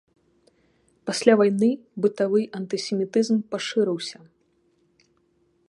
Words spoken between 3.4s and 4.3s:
пашырыўся.